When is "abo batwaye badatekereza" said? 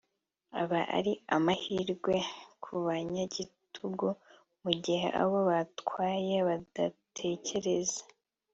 5.21-8.01